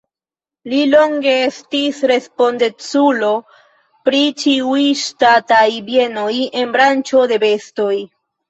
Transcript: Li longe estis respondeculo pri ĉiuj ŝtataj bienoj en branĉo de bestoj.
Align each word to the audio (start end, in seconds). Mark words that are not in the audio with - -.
Li 0.71 0.77
longe 0.93 1.33
estis 1.49 1.99
respondeculo 2.11 3.29
pri 4.09 4.23
ĉiuj 4.45 4.81
ŝtataj 5.05 5.63
bienoj 5.91 6.29
en 6.63 6.77
branĉo 6.79 7.25
de 7.35 7.43
bestoj. 7.47 7.95